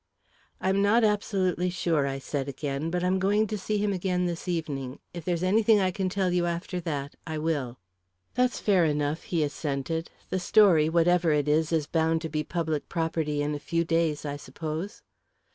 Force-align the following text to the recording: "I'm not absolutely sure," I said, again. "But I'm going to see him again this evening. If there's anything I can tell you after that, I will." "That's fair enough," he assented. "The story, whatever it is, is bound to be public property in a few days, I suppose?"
"I'm 0.59 0.81
not 0.81 1.03
absolutely 1.03 1.69
sure," 1.69 2.07
I 2.07 2.17
said, 2.17 2.49
again. 2.49 2.89
"But 2.89 3.03
I'm 3.03 3.19
going 3.19 3.45
to 3.45 3.55
see 3.55 3.77
him 3.77 3.93
again 3.93 4.25
this 4.25 4.47
evening. 4.47 4.97
If 5.13 5.23
there's 5.23 5.43
anything 5.43 5.79
I 5.79 5.91
can 5.91 6.09
tell 6.09 6.31
you 6.31 6.47
after 6.47 6.79
that, 6.79 7.13
I 7.27 7.37
will." 7.37 7.77
"That's 8.33 8.59
fair 8.59 8.83
enough," 8.83 9.21
he 9.25 9.43
assented. 9.43 10.09
"The 10.31 10.39
story, 10.39 10.89
whatever 10.89 11.31
it 11.33 11.47
is, 11.47 11.71
is 11.71 11.85
bound 11.85 12.23
to 12.23 12.29
be 12.29 12.43
public 12.43 12.89
property 12.89 13.43
in 13.43 13.53
a 13.53 13.59
few 13.59 13.85
days, 13.85 14.25
I 14.25 14.37
suppose?" 14.37 15.03